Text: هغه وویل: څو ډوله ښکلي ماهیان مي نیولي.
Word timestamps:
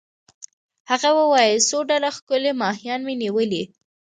هغه 0.89 1.09
وویل: 1.19 1.59
څو 1.69 1.77
ډوله 1.89 2.09
ښکلي 2.17 2.51
ماهیان 2.63 2.99
مي 3.07 3.15
نیولي. 3.23 3.63